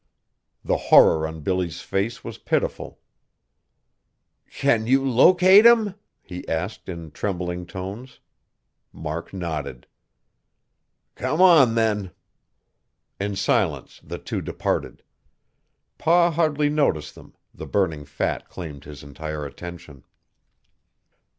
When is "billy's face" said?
1.41-2.23